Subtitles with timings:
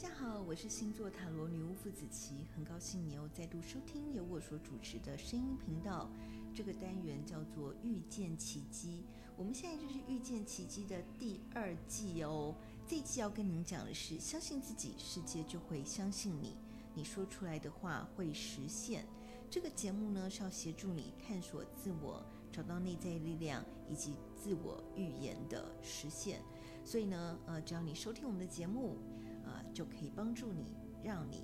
[0.00, 6.08] 大家好，我是星座塔罗女巫傅子琪，很高兴你又再度收听由我所主持的声音频道。
[6.54, 9.02] 这个单元叫做《遇见奇迹》，
[9.36, 12.54] 我们现在就是《遇见奇迹》的第二季哦。
[12.86, 16.56] 这一季要跟您讲的是：相信自己，世界就会相信你。
[16.94, 19.04] 你说出来的话会实现。
[19.50, 26.40] 这个节目呢是要协助你探索自我，找到内在力量以及自我预言的实现。
[26.84, 28.96] 所以呢，呃，只要你收听我们的节目。
[29.48, 31.42] 呃，就可以帮助你，让你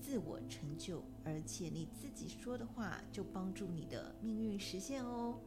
[0.00, 5.38] 自我成就，而且你自己说的话就帮助你的命运实现哦。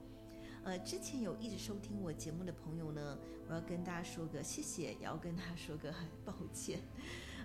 [0.63, 3.17] 呃，之前有一直收听我节目的朋友呢，
[3.49, 6.79] 我要跟大家说个谢谢，也要跟他说个很抱歉。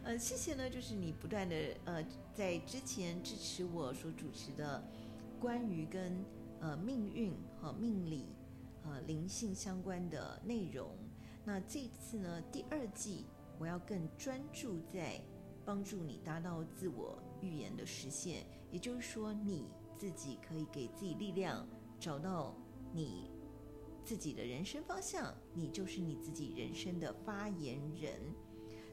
[0.05, 4.81] 呃，谢谢呢，就是你不断的呃在之前支持我所主持的
[5.41, 6.25] 关于跟
[6.61, 8.27] 呃命运和命理
[8.85, 10.91] 呃灵性相关的内容。
[11.45, 13.25] 那这次呢，第二季。
[13.59, 15.21] 我要更专注在
[15.65, 21.67] 帮助你达到自我预言的实现，也就是说，你自己可以给自己力量，
[21.99, 22.55] 找到
[22.93, 23.31] 你
[24.05, 28.21] 自己的人生方向，你就是你自己人生的发言人。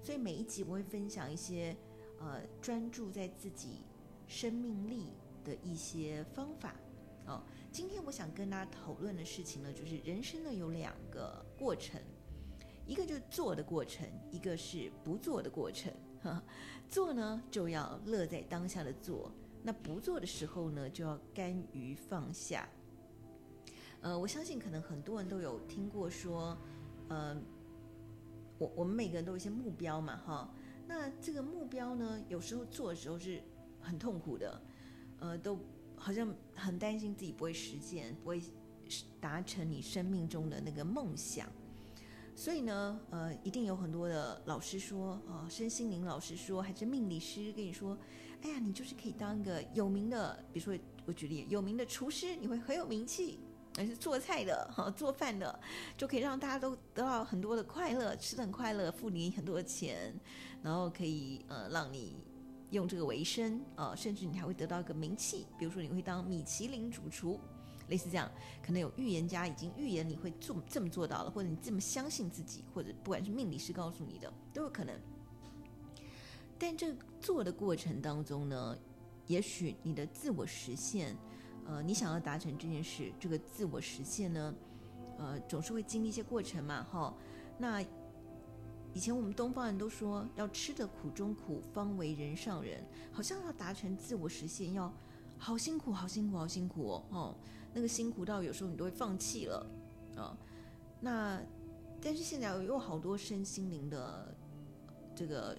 [0.02, 1.76] 所以每一集我会分享一些
[2.20, 3.82] 呃专注在自己
[4.28, 6.76] 生命力的一些方法。
[7.26, 12.02] 哦，今天我想跟大家讨论的事情呢，就是人生呢有两个过程。
[12.86, 15.92] 一个就是做的过程，一个是不做的过程。
[16.22, 16.42] 哈，
[16.88, 19.32] 做呢就要乐在当下的做，
[19.62, 22.68] 那不做的时候呢就要甘于放下。
[24.02, 26.58] 呃，我相信可能很多人都有听过说，
[27.10, 27.36] 呃，
[28.58, 30.54] 我我们每个人都有一些目标嘛，哈。
[30.86, 33.42] 那这个目标呢，有时候做的时候是
[33.80, 34.62] 很痛苦的，
[35.20, 35.58] 呃，都
[35.96, 38.42] 好像很担心自己不会实现，不会
[39.20, 41.50] 达成你生命中的那个梦想。
[42.36, 47.98] 所以呢，呃，一定有很多的老师说，啊、哦，身心灵老师说，还是命理师跟你说，
[48.42, 53.40] 哎呀，你就是可以当一个有名的，比如说我举例，有名的厨师，你会很有名气，
[53.78, 55.60] 而是做菜的，哈、做饭的，
[55.96, 60.14] 就可以让大家都得到很多的快乐，吃得很快乐，付你很多的钱，
[60.64, 62.18] 然后可以呃让你
[62.72, 67.40] 用这个为生，啊、呃，甚至你还会得到一个名气，比如说你会当米其林主厨。
[67.94, 68.28] 类似这样，
[68.66, 75.00] 可能有预言家已经预言你会做这么做到了，或者你这么相信自己，或者不管是命理师告诉你的，都有可能。
[76.58, 78.76] 但这做的过程当中呢，
[79.28, 81.16] 也许你的自我实现，
[81.68, 84.56] 呃，你想要达成这件事，这个自我实现呢，
[85.20, 87.14] 呃，总是会经历一些过程嘛，哈。
[87.60, 87.80] 那
[88.92, 94.92] 以前我们东方人都说，要吃得苦中苦，方为人上人，好像要达成自我实现要。
[95.44, 97.04] 好辛苦，好辛苦，好辛苦哦！
[97.10, 97.36] 哦，
[97.74, 99.70] 那个辛苦到有时候你都会放弃了
[100.16, 100.38] 啊、
[101.02, 101.42] 那
[102.00, 104.34] 但是现在有好多身心灵的
[105.14, 105.58] 这个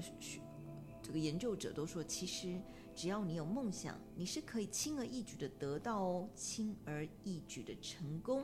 [1.03, 2.59] 这个研究者都说，其实
[2.95, 8.43] 只要你有梦想，你是可以轻而易举的得到哦，轻而易举的成功。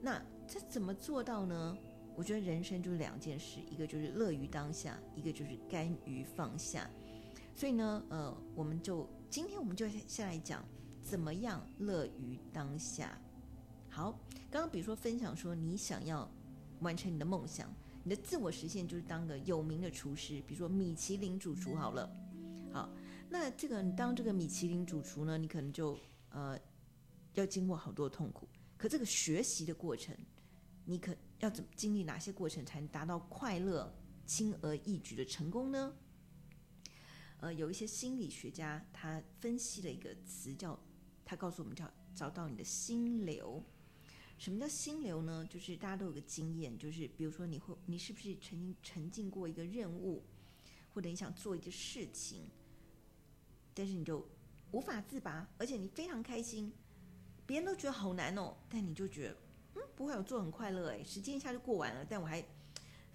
[0.00, 0.18] 那
[0.48, 1.76] 这怎么做到呢？
[2.16, 6.88] 我觉得人生就是两件事，一个就是乐于当下，一个就是甘于放下。
[7.54, 9.06] 所以呢，呃，我们就。
[9.30, 10.64] 今天我们就先来讲
[11.04, 13.16] 怎么样乐于当下。
[13.88, 14.10] 好，
[14.50, 16.28] 刚刚比如说分享说你想要
[16.80, 22.10] 完成你的梦想，你的自我实现就是当个有名的厨师，比如说米其林主厨好了。
[22.72, 22.90] 好，
[23.28, 25.96] 那这个你当这个米其林主厨呢，你可能就
[26.30, 26.58] 呃
[27.34, 28.48] 要经过好多痛苦。
[28.76, 30.12] 可这个学习的过程，
[30.84, 33.94] 你可要怎么经历哪些过程才能达到快乐、
[34.26, 35.94] 轻而易举的成功呢？
[37.40, 40.78] 呃，有一些心理学家，他分析了一个词叫，
[41.24, 43.62] 他告诉我们叫找到你的心流。
[44.36, 45.46] 什么叫心流呢？
[45.50, 50.22] 就是大家都有个经验，就是比如说你会，你是不是曾经沉浸过一个任务，
[50.94, 52.48] 或者你想做一件事情，
[53.74, 54.26] 但是你就
[54.72, 56.72] 无法自拔，而且你非常开心，
[57.46, 59.36] 别人都觉得好难哦，但你就觉得，
[59.76, 62.42] 嗯，不会有做很快乐哎，时间一下就过完了，但我还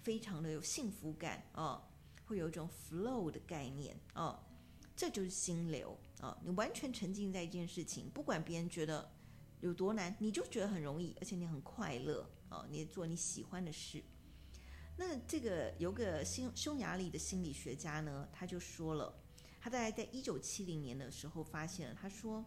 [0.02, 1.82] 非常的有幸福感哦。
[2.26, 4.38] 会有一种 flow 的概念哦，
[4.96, 6.38] 这就是心流啊、哦！
[6.42, 9.08] 你完全沉浸在一件事情，不管别人觉得
[9.60, 12.66] 有多难，你就觉得很容易，而且你很快乐啊、哦！
[12.68, 14.02] 你做你喜欢的事。
[14.96, 19.14] 那这个有个匈匈牙利的心理学家呢，他就说了，
[19.60, 22.44] 他大概在一九七零年的时候发现了，他说，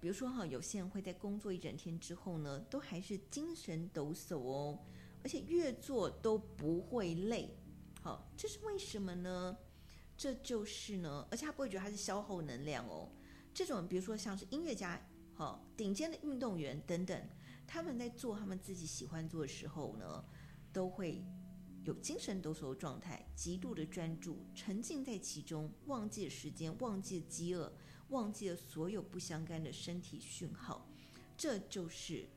[0.00, 4.78] 比如说哈，有些人会在工作一整天之后呢，都还是精神抖擞哦，
[5.22, 7.54] 而且越做都不会累。
[8.04, 9.56] 好，这是为什么呢？
[10.14, 13.08] 这就是呢，而且他不会觉得他是消耗能量哦。
[13.54, 15.00] 这种比如说像是音乐家、
[15.32, 17.26] 好顶尖的运动员等等，
[17.66, 20.22] 他们在做他们自己喜欢做的时候呢，
[20.70, 21.24] 都会
[21.84, 27.72] 有精神抖擞的状态，极度的专注，沉浸在其中，忘记了时间，忘记了饥饿，
[28.08, 30.86] 忘记了所有不相干的身体讯号。
[31.38, 32.28] 这就是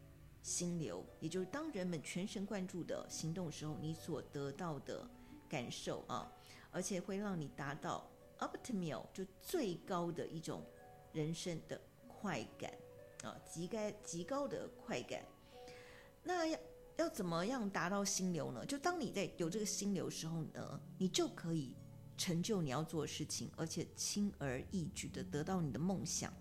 [0.42, 5.06] 心流，也就是当人们全神贯注的行动时候，你所得到的
[5.50, 6.32] 感受啊，
[6.72, 8.10] 而且会让你达到
[8.40, 10.64] optimal 就最高的一种
[11.14, 12.72] 人生的快感
[13.24, 15.24] 啊，极该极高的快感。
[16.24, 16.60] 那要
[16.98, 18.66] 要怎么样达到心流呢？
[18.66, 21.76] 就当你在有这个心流时候呢，你就可以
[22.18, 26.34] 成就你要做的事情，而且轻而易举的得到你的梦想。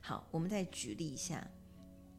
[0.00, 1.46] 好，我们再举例一下，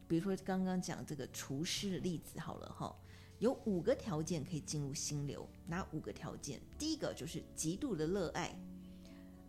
[0.06, 2.94] 比如说刚刚讲这个厨师的例子好了哈，
[3.40, 6.60] 有五个条件可以进入心流，哪五个条件？
[6.78, 8.54] 第一个就是极度的热爱，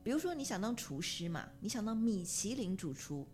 [0.04, 3.28] 比如说你想当厨师嘛，你想当米其林主厨，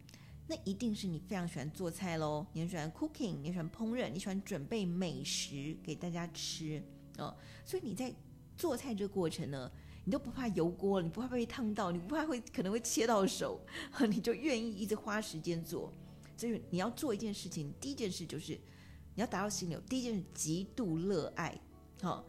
[0.48, 6.84] 那一定是你非常喜欢做菜喽，你很喜欢 cooking，你喜欢烹饪，你喜欢准备美食给大家吃
[7.18, 7.34] 啊，
[7.64, 8.14] 所以你在
[8.58, 9.72] 做菜这个过程呢。
[10.04, 13.60] 你都不怕油锅，你不怕被烫到，你不怕会可能会切到手，
[14.10, 15.92] 你就愿意一直花时间做。
[16.38, 18.58] 所以你要做一件事情，第一件事就是
[19.18, 19.82] 你要达到心流。
[19.82, 21.60] 第一件事极度热爱，
[22.04, 22.24] 好。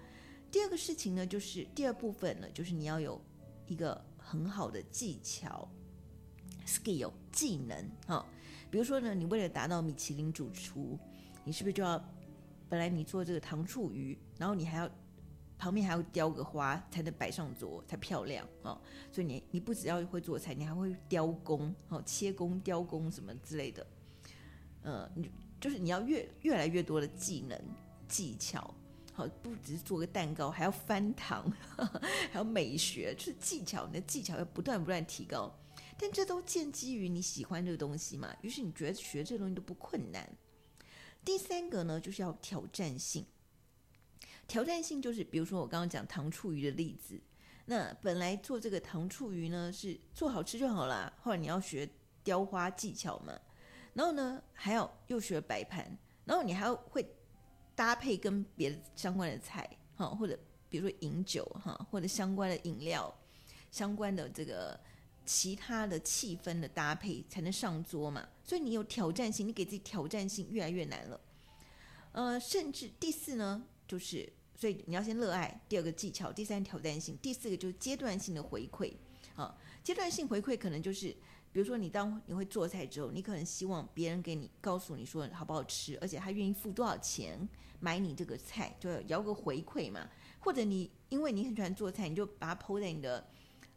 [0.51, 3.21] 第二个事情呢，就是第二部分呢，就是你要有
[3.67, 5.69] 一个很好的技巧
[6.67, 8.25] ，skill 技能，哈。
[8.71, 10.99] 比如说呢，你为了达到米其林主厨，
[11.45, 12.03] 你是不是就要
[12.71, 14.91] 本来你做这个糖醋鱼，然后你还要。
[15.61, 18.81] 旁边还要雕个花才能摆上桌才漂亮啊、哦！
[19.11, 23.85] 所以你你不只要会做菜，你还会雕工、哦、切工、雕工什么之类的。
[24.83, 25.29] 呃，你
[25.61, 27.61] 就是你要越越来越多的技能
[28.09, 28.75] 技巧，
[29.13, 31.51] 好、不只是做个蛋糕，还要翻糖，
[32.31, 35.53] 还要美学，就是技巧，你的技巧要不断不断提高。
[36.01, 40.29] 但这都建基于你喜欢这个东西嘛，于是你觉得学这个东西都不困难。
[41.25, 43.27] 第三个呢，就是要挑战性。
[44.47, 47.21] 挑战性就是，比如说我刚刚讲糖醋鱼的例子，
[47.67, 51.87] 那本来做这个糖醋鱼呢是做好吃就好了，后来你要学
[52.23, 53.39] 雕花技巧嘛，
[53.99, 55.85] 然后呢还要又学摆盘，
[56.25, 57.05] 然后你还要会
[57.75, 63.13] 搭配跟别的相关的菜，哈，或者比如说饮酒哈，或者相关的饮料，
[63.73, 64.79] 相关的这个
[65.27, 71.21] 其他的气氛的搭配才能上桌嘛，所以你有挑战性，你给自己挑战性越来越难了，
[72.13, 74.33] 呃，甚至第四呢就是。
[74.61, 78.93] 所以你要先热爱，第二个技巧，第三挑战性，第四个就是阶段性的回馈
[79.37, 79.57] 啊。
[79.85, 81.17] 阶段性回馈可能就是，
[81.59, 87.37] 比如说你当你会做菜之后，你可能希望别人给你告诉你说好不好吃，而且他愿意付多少钱
[87.81, 90.09] 买你这个菜，就要个回馈嘛。
[90.39, 93.27] 或者你因为你很喜欢做菜，你就把它 po 在你的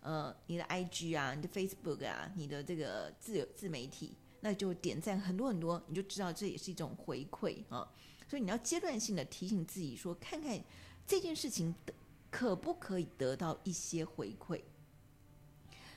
[0.01, 7.91] 呃你的 IG 啊、你的 Facebook 啊、你的这个自自媒体，那就点赞很多很多，你就知道这也是一种回馈啊。
[8.29, 10.63] 所以你要阶段性的提醒自己说，看看
[11.07, 11.91] 这件事情的
[12.29, 14.61] 可不可以得到一些回馈。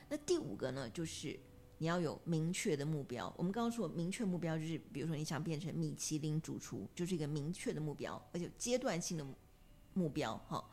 [0.09, 1.39] 那第五个呢，就是
[1.77, 3.33] 你要有明确的目标。
[3.37, 9.25] 我们刚刚说明确目标就是，比如说你想变成米其林主厨，就是一个明确的目标，而且阶段性的
[9.93, 10.63] 目标哈。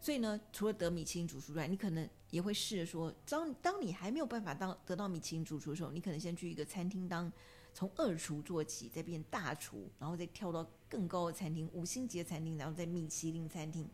[0.00, 7.30] 所以呢，除了得米其林主厨之外，你可能也会试着说，当当你还没有办法当得到米其林主厨的时候，你可能先去一个餐厅当。
[7.72, 13.88] 从二厨做起，再变大厨，然后再跳到更高的餐厅，五星级的餐厅，然后再米其林餐厅。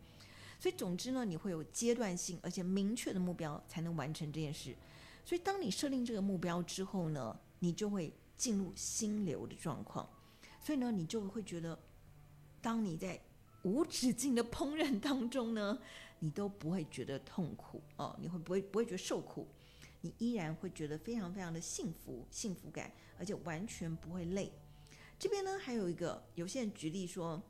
[0.59, 4.75] 所以总之呢，你会有阶段性而且明确的目标，才能完成这件事。
[5.27, 10.09] 所以当你设定这个目标之后呢，你就会进入心流的状况。
[10.61, 11.77] 所以呢，你就会觉得，
[12.61, 13.21] 当你在
[13.63, 15.77] 无止境的烹饪当中呢，
[16.19, 19.45] 你都不会觉得痛苦哦，你会不会不会觉得受苦？
[19.99, 24.53] 你依然会觉得非常非常的幸福，幸福感，而且完全不会累。
[25.19, 27.43] 这边呢，还有一个，有些人举例说，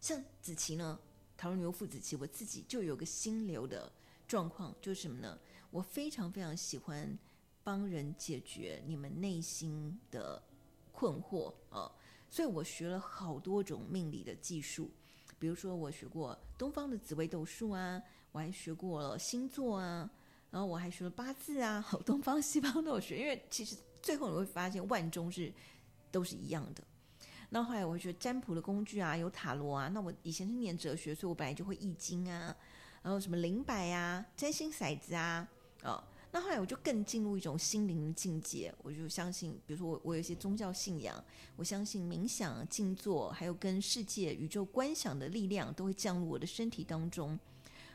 [0.00, 1.00] 像子琪呢，
[1.36, 3.90] 塔罗女巫傅子琪，我自己就有个心流的
[4.28, 5.36] 状况，就是什么呢？
[5.70, 7.18] 我非常非常喜欢
[7.62, 10.42] 帮人解决你们内心的
[10.92, 11.90] 困惑啊，
[12.28, 14.90] 所以我学了好多种命理的技术，
[15.38, 20.10] 比如说我学过东方的紫微斗数啊，我还学过星座啊。
[20.52, 25.52] 然后我还学了八字啊，好，东方西方都有学，因为其实最后你会发现万中是
[26.10, 26.82] 都是一样的。
[27.50, 29.86] 那后来我会学占卜的工具啊，有塔罗啊。
[29.86, 32.52] 那我以前是念哲学，所以我本来就会易经啊，
[33.00, 35.48] 然后什么灵摆啊、占星骰子啊，
[35.82, 41.22] 哦，那后来我就更进入一种心灵的境界，我就相信，比如说我我有一些宗教信仰，
[41.56, 47.38] 我相信冥想、静坐，还有跟世界宇宙观想的力量都会降入我的身体当中。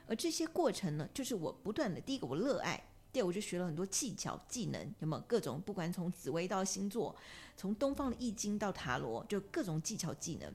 [0.08, 5.60] 而这些过程呢，就是我不断的，第一个我热爱，第二我就学了很多技巧技能，有没有各种？
[5.62, 7.16] 不管从紫微到星座，
[7.56, 10.54] 从东方的易经到塔罗，就各种技巧技能。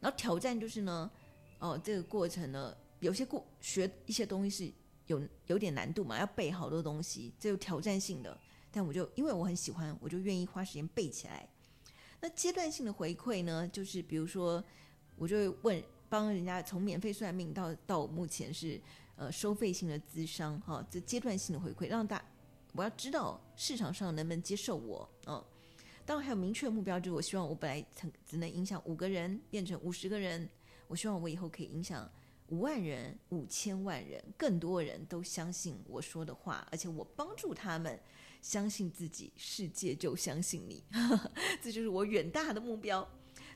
[0.00, 1.10] 然后挑战就是呢，
[1.58, 4.72] 哦，这个过程呢，有些过学一些东西是
[5.08, 8.38] 有有点难度嘛，要背好多东西，这有挑战性的。
[8.70, 11.48] 但我就因为我很喜欢，我就愿意花时间背起来。
[12.20, 14.62] 那阶段性的回馈呢，就是比如说，
[15.16, 18.80] 我就会问帮人家从免费算命到到目前是
[19.16, 22.22] 呃收费性的咨商哈，这阶段性的回馈，让大
[22.74, 25.44] 我要知道市场上能不能接受我哦。
[26.04, 30.48] 当然还有明确目标，就是我希望我本来曾只能影响五个人，变成五十个人。
[30.86, 32.10] 我希望我以后可以影响
[32.48, 37.98] 五万人、五千万人，更多人都相信我说的话，而且我帮助他们
[38.40, 40.82] 相信自己，世界就相信你。
[41.62, 43.06] 这就是我远大的目标。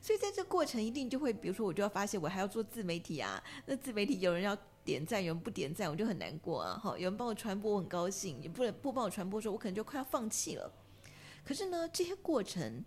[0.01, 3.41] 所以在这过程，一定就会，比如说，我就要发现我还要做自媒体啊。
[3.65, 6.77] 那自媒体有人要点赞，有人不点赞，我就很难过啊。
[6.77, 10.71] 好，有人帮我传播，我很高兴；也不能不帮我传播的时候，我可能就快要放弃了。
[11.45, 12.83] 可是呢，这些过程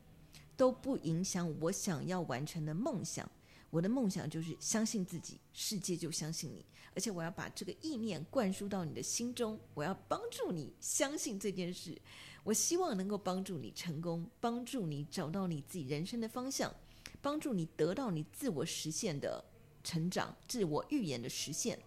[0.56, 3.28] 都不影响我想要完成的梦想。
[3.70, 6.64] 我的梦想就是相信自己，世界就相信你。
[6.94, 12.00] 而且我要把这个意念灌输到你的心中，我要帮助你相信这件事。
[12.42, 16.74] 我希望能够帮助你成功，帮助你找到你自己人生的方向，
[17.20, 19.44] 帮助你得到你自我实现的
[19.84, 21.78] 成长、自我预言的实现。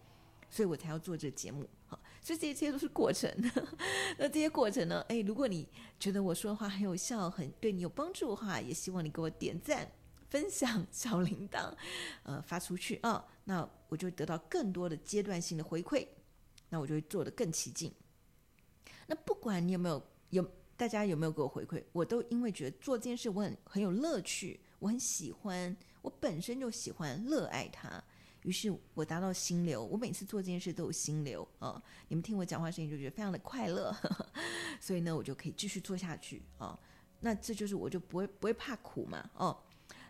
[0.52, 1.68] 所以我才要做这个节目。
[1.88, 3.32] 好，所以这些都是过程。
[4.18, 5.00] 那这些过程呢？
[5.08, 5.68] 诶，如果你
[6.00, 9.92] 觉得我说的话很有效，很对你有帮助的话，也希望你给我点赞、
[10.30, 11.74] 分享、小铃铛，
[12.24, 13.26] 呃，发出去啊。
[13.46, 16.08] 那我就得到更多的阶段性的回馈，
[16.70, 17.94] 那我就会做得更起劲。
[19.08, 28.02] 那不管你有没有有大家有没有给我回馈，我都因为觉得做这件事我很很有乐趣，我很喜欢，我本身就喜欢热爱它。
[28.44, 31.84] 于是我达到心流，我每次做这件事都有心流啊！
[32.08, 34.26] 你们听我讲话声音就觉得非常的快乐，呵呵，
[34.80, 36.80] 所以呢，我就可以继续做下去啊！
[37.20, 39.62] 那这就是我就不会不会怕苦嘛哦。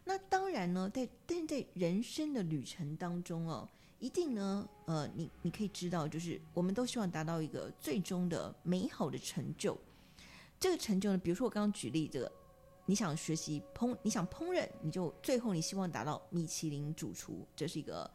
[0.04, 3.68] 那当然呢，在但是在人生的旅程当中哦，
[4.00, 9.78] 一定呢，呃，你你可以知道，就是我们都希望达到一个最终的美好的成就。
[10.60, 12.32] 这个成就呢，比如说我刚刚举例这个。
[12.86, 18.10] 你想学习烹，你想烹饪，你就最后你希望达到米其林主厨，这是一个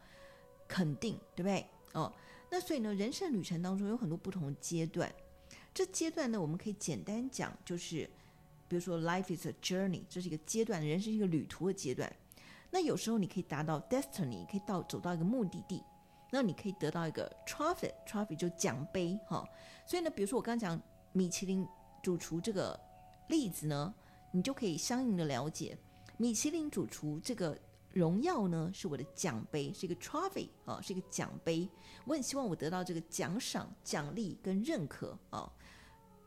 [0.67, 1.65] 肯定，对不对？
[1.93, 2.11] 哦，
[2.51, 5.09] 那所以呢，人生旅程当中有很多不同的阶段，
[5.73, 8.09] 这阶段呢，我们可以简单讲，就是
[8.67, 12.11] 比如说，life is a journey，这是一个阶段，人生是一个旅途的阶段。
[12.71, 15.83] 那有时候你可以达到 destiny，可以到走到一个目的地，
[16.31, 19.49] 那你可以得到一个 trophy，trophy 就奖杯哈、哦。
[19.87, 20.81] 所以呢，比如说我刚讲
[21.13, 21.67] 米其林
[22.03, 22.79] 主厨这个
[23.29, 23.93] 例子呢。
[24.31, 25.77] 你就可以相应的了解，
[26.17, 27.57] 米其林主厨这个
[27.93, 31.69] 荣耀呢，是我的奖杯，是一个 trophy 啊，是一个奖杯。
[32.03, 35.49] 我很希望我得到这个奖赏、奖励跟认可啊，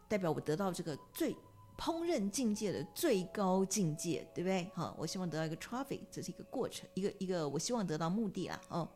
[0.09, 1.37] 代表我得到这个最
[1.79, 4.69] 烹饪境界的最高境界，对不对？
[4.75, 8.61] 好，我希望得到一个 trophy，这是一个过程，一个一个我希望得到目的啦。
[8.69, 8.89] 哦，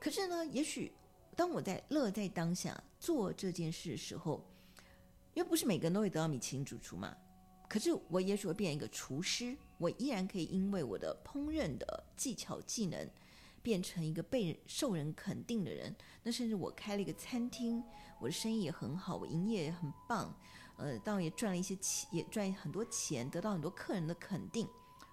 [0.00, 0.92] 可是呢，也许
[1.36, 4.44] 当我在乐在当下做这件事的时候，
[5.32, 7.16] 因为不是每个人都会得到米其林主厨嘛。
[7.68, 13.08] 可是我也许会变一个厨师，我依然可以因为我的烹饪的技巧技能，
[13.62, 15.94] 变成一个被受人肯定的人。
[16.24, 17.80] 那甚至我开了一个餐厅，
[18.18, 20.34] 我的生意也很好，我营业也很棒，
[20.78, 24.66] 呃，当然也赚了一些钱，也赚很多钱，得到很多客人的肯定，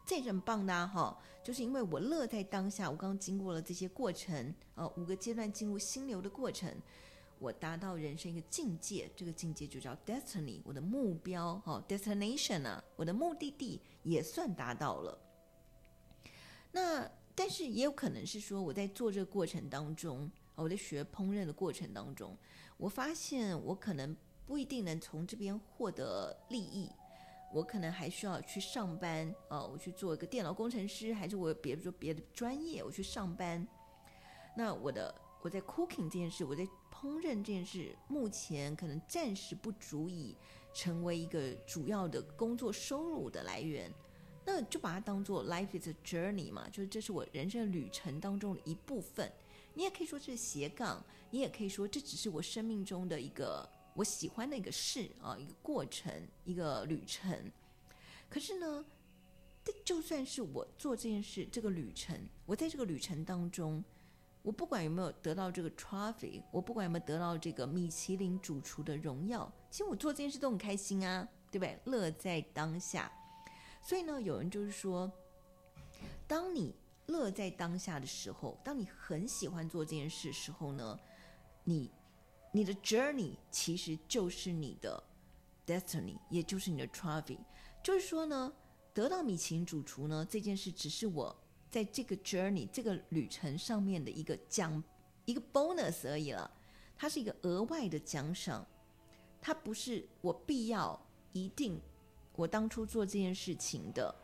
[0.05, 6.73] 这也是很棒的哈、就是因为我乐在当下，我刚刚经过了这些过程，呃，五个阶段进入心流的过程。
[7.37, 15.19] 我达到人生一个境界，这个境界就叫 destiny，我的目标哈，destination 啊，我的目的地也算达到了。
[16.71, 22.37] 那但是也有可能是说，我在做这个过程当中，我在学烹饪的过程当中，
[22.77, 26.89] 我发现我可能不一定能从这边获得利益，
[27.53, 33.67] 我可能还需要去上班呃，我去做一个电脑工程师，还是我有别说别的专业，我去上班。
[34.55, 40.35] 那我的我在 cooking 这件事，我在烹饪这件事目前可能暂时不足以
[40.73, 43.91] 成为一个主要的工作收入的来源，
[44.45, 49.31] 那就把它当做 life is a journey 嘛，就是这是我人生旅程当中的一部分。
[49.73, 57.51] 你也可以说这是斜杠，你也可以说这只是我生命中的一个我喜欢的一个事啊，一个过程，一个旅程。
[58.29, 58.85] 可是呢，
[59.63, 63.83] 这就算是我做这件事，这个旅程，我在这个旅程当中。
[64.41, 71.79] 我不管有没有得到这个 trophy，我不管有没有得到这个米其林主厨的荣耀，其实我做这件事都很开心啊，对不对？
[71.85, 73.11] 乐在当下。
[73.81, 75.11] 所以呢，有人就是说，
[76.27, 76.75] 当你
[77.07, 80.99] 乐在当下的时候，当你很喜欢做这件事的时候呢，
[81.63, 81.89] 你
[82.55, 85.03] 你的 journey 其实就是你的
[85.67, 87.37] destiny，也就是你的 travel。
[87.83, 88.53] 就是说呢，
[88.93, 91.35] 得到米其林主厨呢这件事，只是我
[91.69, 94.81] 在这个 journey 这个旅程上面的一个奖，
[95.25, 96.49] 一个 bonus 而已了。
[96.95, 98.65] 它是一个额外的奖赏，
[99.41, 100.97] 它不是我必要
[101.33, 101.77] 一定
[102.37, 104.15] 我当初做这件事情的，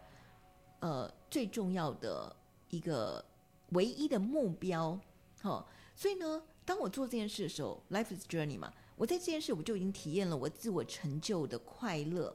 [0.79, 2.33] 呃，最重要的
[2.69, 3.25] 一个
[3.71, 4.97] 唯一的目标。
[5.41, 5.65] 好、哦，
[5.97, 12.33] 所以呢，当我做这件事的时候，life is journey 嘛，我在这件事我就已经体验了我自我成就的快乐。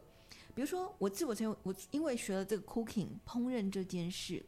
[0.54, 4.44] 比如说，我自我成就，我因为学了这个 cooking 烹饪这件事，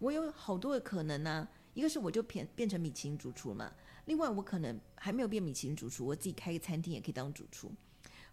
[0.00, 1.48] 我有好多的可能呢、啊。
[1.72, 3.72] 一个是我就变变成米其林主厨嘛，
[4.06, 7.70] 另外我可能还没有变米其林主厨，我自己开个餐厅也可以当主厨，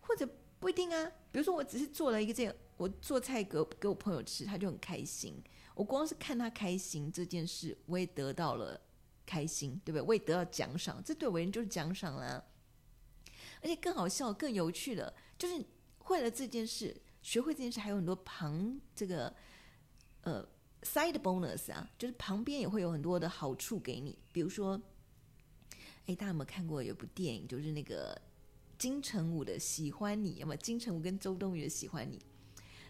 [0.02, 0.28] 或者
[0.60, 1.06] 不一定啊。
[1.32, 5.40] 比如说，我只是做了一个这，我做菜给给我朋友吃，他就很开心。
[5.76, 8.82] 我光是看他开心这件事，我也得到了
[9.26, 10.02] 开心，对不对？
[10.02, 12.44] 我也得到奖赏，这对我人就是奖赏啦。
[13.62, 15.66] 而且更好笑、更有趣的，就是
[16.00, 19.34] 会了这件事，学会这件事，还有很多旁这个
[20.22, 20.48] 呃。
[20.82, 24.80] Side bonus 啊，就是旁边也会有很多的好处给你，比如说，
[26.06, 28.16] 哎，大家有没有看过有部电影，就是那个
[28.78, 30.62] 金城武的《喜欢你》，有没有？
[30.62, 32.20] 金城武跟周冬雨的《喜欢你》，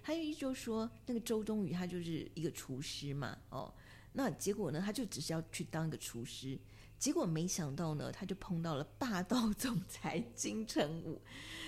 [0.03, 3.73] 他意思就是说，那个周冬雨她就是一个厨师嘛，哦，
[4.17, 6.57] 那结果呢，他就只是要去当一个厨师，
[6.97, 11.21] 结果没想到呢，他就碰到了霸道总裁金城武，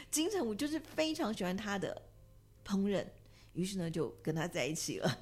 [0.09, 2.01] 金城武就是非常喜欢他的
[2.65, 3.05] 烹饪。
[3.53, 5.21] 于是呢，就跟他在一起了。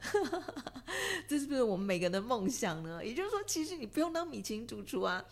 [1.28, 3.04] 这是不是我们每个人的梦想呢？
[3.04, 5.26] 也就是说，其实你不用当米其林主厨啊，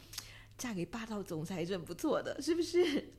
[0.57, 3.13] 嫁给霸道总裁是很不错的，是不是？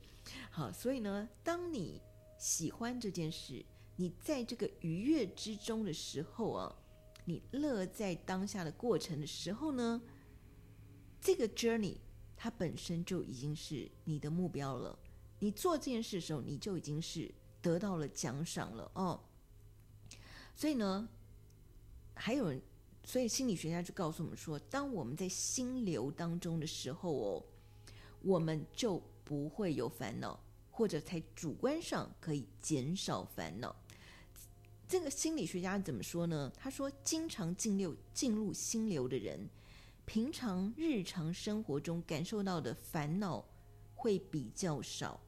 [0.49, 2.01] 好，所以呢，当你
[2.37, 3.63] 喜欢这件事，
[3.95, 6.75] 你在这个愉悦之中的时候啊，
[7.25, 10.01] 你乐在当下的过程的时候呢，
[11.19, 11.97] 这个 journey
[12.37, 14.97] 它本身就已经是你的目标了。
[15.39, 17.29] 你做这件事的时候，你就已经是
[17.61, 19.19] 得到了奖赏了哦。
[20.55, 21.07] 所以呢，
[22.13, 22.61] 还有人，
[23.03, 27.45] 所以心理学家就告诉我们说，当我们在心流当中的时候哦，
[28.21, 30.39] 我们就不会有烦恼，
[30.71, 33.75] 或者在主观上可以减少烦恼。
[34.87, 36.51] 这个心理学家怎么说呢？
[36.55, 39.49] 他说，经常进入进入心流的人，
[40.05, 43.43] 平常日常生活中感受到的烦恼
[43.95, 45.19] 会比较少，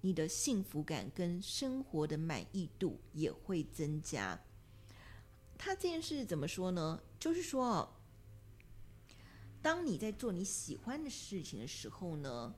[0.00, 4.40] 你的幸福感跟生活的满意度也会增加。
[5.58, 7.02] 他这件事怎么说呢？
[7.20, 7.94] 就是说，
[9.60, 12.54] 当你在做你喜欢的事情的时候呢，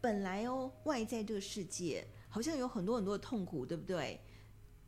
[0.00, 4.20] 本来哦，外在这个世界好像有很多很多的痛苦，对不对？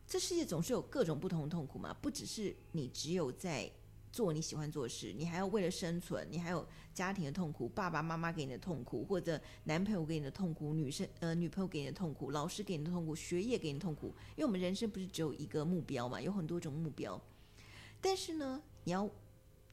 [0.07, 3.71] 这世界总是有各种不同的痛苦嘛，不只是你只有在
[4.11, 17.21] 做你喜欢做的事，你还要为了生存，你还有家庭的痛苦，爸爸妈妈给你的痛苦，或者男朋友给你的痛苦，女生呃女朋友给你的痛苦，老师给你的痛苦，学业给你的痛苦，因为我们人生不是只有一个目标嘛，有很多种目标。
[17.99, 19.09] 但是呢，你要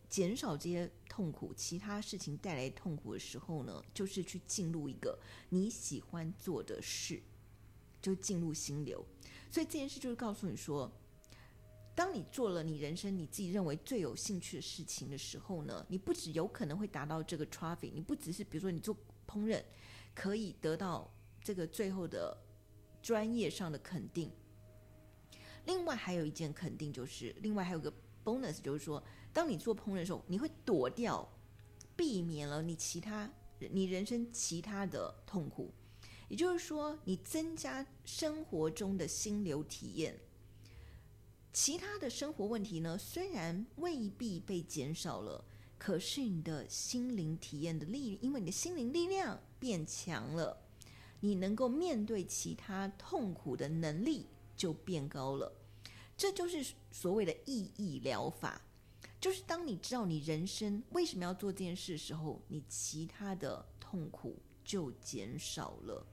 [0.08, 5.18] 减少这些痛苦，其他事情带来痛苦的时候呢，就是去进入一个
[5.50, 7.22] 你喜欢做的事，
[8.02, 9.02] 就进入心流。
[9.50, 10.90] 所以这件事就是告诉你说，
[11.94, 18.94] 当你做了你人生你自己认为最有兴趣的事情的时候呢，你不只有可能会达到这个 trophy，你不只是比如说你做
[19.26, 19.62] 烹饪
[20.14, 21.10] 可以得到
[21.42, 22.36] 这个最后的
[23.00, 24.30] 专业上的肯定，
[25.64, 27.92] 另外还有一件肯定就是，另外还有个。
[28.24, 31.28] bonus 就是说，当你做烹饪的时候，你会躲掉，
[31.96, 35.74] 避免了你其他你人生其他的痛苦，
[36.32, 40.18] 也就是说，你增加生活中的心流体验。
[41.52, 45.44] 其他的生活问题呢，虽然未必被减少了，
[45.76, 50.56] 可是你的心灵体验的力，因为你的心灵力量变强了，
[51.20, 54.24] 你能够面对其他痛苦的能力
[54.56, 55.52] 就变高了。
[56.16, 58.62] 这就是所谓的意义疗法，
[59.20, 66.06] 就是当你知道你人生为什么要做这件事的时候，你其他的痛苦就减少了。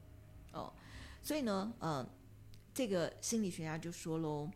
[0.51, 0.73] 哦，
[1.21, 2.07] 所以呢，呃，
[2.73, 4.49] 这个心理学家就说喽，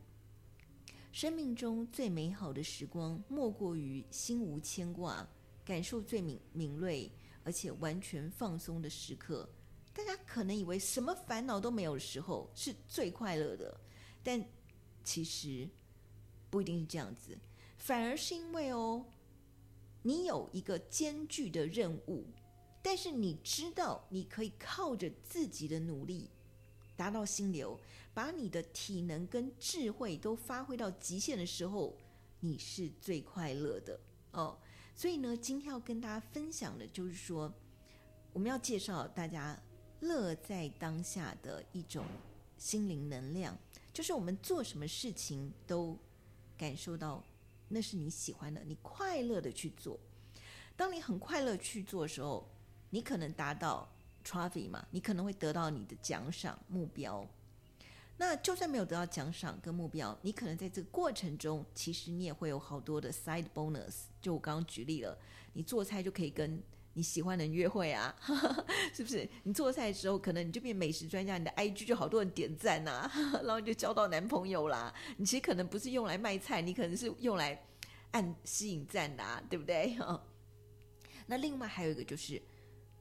[1.11, 5.27] 生命中最美好的时光，莫过于心无牵挂、
[5.63, 7.11] 感受最敏敏锐，
[7.43, 9.47] 而且完全放松的时刻。
[9.93, 13.79] 大家可能以为什么烦恼都没有的时候是最快乐的，
[14.23, 14.43] 但
[15.03, 15.69] 其实
[16.49, 17.37] 不一定是这样子，
[17.77, 19.05] 反而是因为哦，
[20.01, 22.25] 你有一个艰巨的任务，
[22.83, 26.29] 但是你知道你可以靠着自己的努力
[26.95, 27.79] 达到心流，
[28.13, 31.95] 把你的体能跟智慧都发挥到极限的时候，
[32.41, 33.99] 你是最快乐的
[34.31, 34.59] 哦。
[34.95, 37.51] 所以呢，今天要跟大家分享的就是说，
[38.33, 39.59] 我们要介绍大家
[40.01, 42.05] 乐在当下的一种
[42.57, 43.57] 心灵能量。
[43.93, 45.97] 就是我们做什么事情都
[46.57, 47.23] 感受到
[47.69, 49.99] 那是你喜欢的，你快乐的去做。
[50.75, 52.47] 当你很快乐去做的时候，
[52.93, 53.91] 你可能达到
[54.23, 57.27] trophy 嘛，你可能会得到你的奖赏目标。
[58.17, 64.03] 那就算没有得到奖赏跟目标，你可能在这个过程中，其实你也会有好多的 side bonus。
[64.21, 65.17] 就我刚刚举例了，
[65.53, 66.61] 你做菜就可以跟
[66.93, 68.15] 你喜欢的人约会啊，
[68.93, 69.27] 是不是？
[69.41, 73.11] 你做菜的时候，可能你就变美食专家，你的 IG 就好多人点赞呐、啊，
[73.43, 74.93] 然后就交到男朋友啦。
[75.17, 77.59] 你其实可能不是用来卖菜，你可能是用来
[78.11, 79.97] 按吸引赞的、啊，对不对？
[81.25, 82.39] 那另外还有一个就是，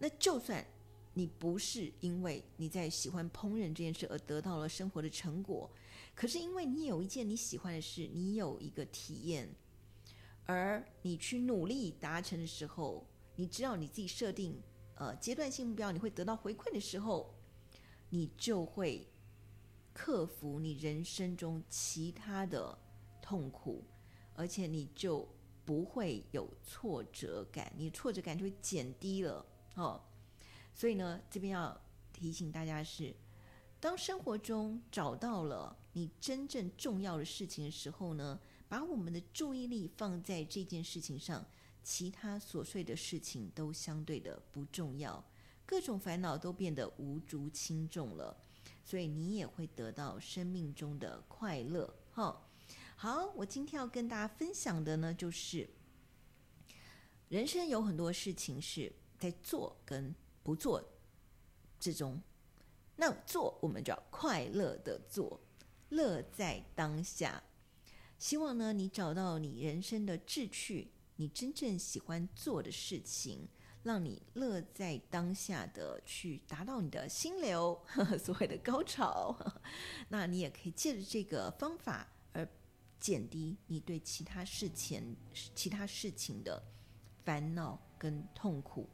[0.03, 0.67] 那就算
[1.15, 5.71] 你不是因为你在喜欢烹饪这件事而得到了生活的成果，
[6.13, 9.49] 可是因为你有一件你喜欢的事，你有一个体验，
[10.45, 14.61] 而你去努力达成的时候，你知道你自己设定
[14.97, 17.33] 呃阶段性目标，你会得到回馈的时候，
[18.11, 19.07] 你就会
[19.93, 22.77] 克服你人生中其他的
[23.23, 23.85] 痛苦，
[24.35, 25.29] 而且你就。
[25.65, 30.01] 不会有挫折感，你挫折感就会减低了哦。
[30.75, 31.81] 所以呢，这边要
[32.13, 33.15] 提醒大家是：
[33.81, 41.45] 当生活中找到了你真正重要的事情的时候呢，把我们的注意力放在这件事情上，
[41.83, 45.23] 其他琐碎的事情都相对的不重要，
[45.67, 48.37] 各种烦恼都变得无足轻重了。
[48.85, 52.41] 所以你也会得到生命中的快乐，哈、哦。
[52.97, 55.69] 好，我今天要跟大家分享的呢，就是
[57.29, 60.83] 人生有很多事情是在做跟不做
[61.79, 62.21] 之中。
[62.97, 65.41] 那做，我们就要快乐的做，
[65.91, 67.43] 乐在当下。
[68.19, 73.47] 希望呢，你找到你人生的志趣，你真正喜欢做的事情，
[73.85, 79.37] 让你乐在当下的去达到你的心流，呵呵，所谓的高潮。
[80.11, 82.49] 那你也可以借着这个方法而。
[83.03, 85.17] 减低你对其他事情、
[85.57, 86.63] 其他事情的
[87.25, 88.89] 烦恼跟痛苦。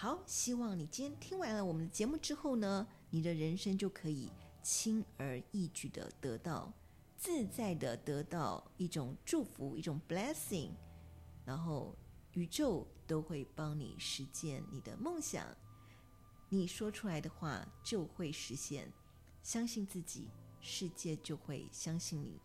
[0.00, 4.32] 好，希望你今天听完了我们的节目之后呢，你的人生就可以
[4.62, 6.72] 轻而易举的得到
[7.18, 10.70] 自在的得到一种祝福，一种 blessing，
[11.44, 11.94] 然后
[12.32, 15.46] 宇宙都会帮你实现你的梦想。
[16.48, 18.90] 你说出来的话就会实现，
[19.42, 20.28] 相信自己，
[20.62, 22.40] 世界就会相信你。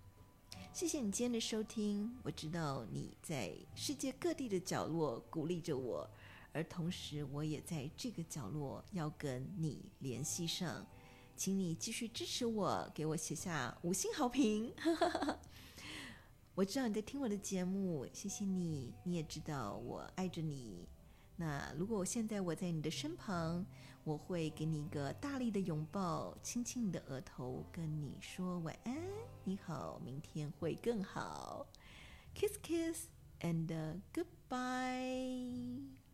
[0.73, 6.09] 谢谢你今天的收听，我知道你在世界各地的角落鼓励着我，
[6.55, 10.87] 而同时我也在这个角落要跟你联系上，
[11.35, 14.73] 请你继续支持我，给我写下五星好评。
[16.55, 20.87] 我知道你在听我的节目，谢谢你，你也知道我爱着你。
[21.35, 23.65] 那如果我现在我在你的身旁，
[24.05, 28.95] 我会给你一个大力的拥抱，亲亲你的额头，跟你说晚安，
[29.43, 31.67] 你好，明天会更好
[32.33, 33.07] ，kiss kiss
[33.41, 36.04] and goodbye。